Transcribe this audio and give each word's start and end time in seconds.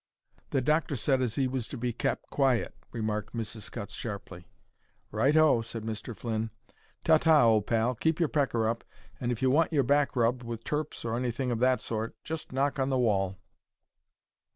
"The 0.49 0.61
doctor 0.61 0.95
said 0.95 1.21
as 1.21 1.35
he 1.35 1.47
was 1.47 1.67
to 1.67 1.77
be 1.77 1.93
kep' 1.93 2.23
quiet," 2.31 2.73
remarked 2.91 3.35
Mrs. 3.35 3.61
Scutts, 3.61 3.93
sharply. 3.93 4.47
"Right 5.11 5.37
o," 5.37 5.61
said 5.61 5.83
Mr. 5.83 6.17
Flynn. 6.17 6.49
"Ta 7.05 7.19
ta, 7.19 7.45
old 7.45 7.67
pal. 7.67 7.93
Keep 7.93 8.19
your 8.19 8.29
pecker 8.29 8.67
up, 8.67 8.83
and 9.19 9.31
if 9.31 9.43
you 9.43 9.51
want 9.51 9.71
your 9.71 9.83
back 9.83 10.15
rubbed 10.15 10.41
with 10.41 10.63
turps, 10.63 11.05
or 11.05 11.15
anything 11.15 11.51
of 11.51 11.59
that 11.59 11.81
sort, 11.81 12.15
just 12.23 12.51
knock 12.51 12.79
on 12.79 12.89
the 12.89 12.97
wall." 12.97 13.37